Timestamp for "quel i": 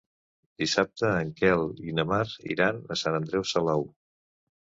1.41-1.93